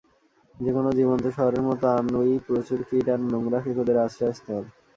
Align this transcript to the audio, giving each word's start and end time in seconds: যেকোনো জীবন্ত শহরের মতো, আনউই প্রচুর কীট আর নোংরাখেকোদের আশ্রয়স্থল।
যেকোনো 0.55 0.89
জীবন্ত 0.91 1.25
শহরের 1.37 1.63
মতো, 1.63 1.85
আনউই 1.97 2.35
প্রচুর 2.47 2.79
কীট 2.89 3.05
আর 3.13 3.19
নোংরাখেকোদের 3.31 3.97
আশ্রয়স্থল। 3.97 4.63